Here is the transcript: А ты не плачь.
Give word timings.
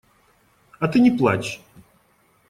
А 0.79 0.87
ты 0.87 0.99
не 1.05 1.11
плачь. 1.19 1.59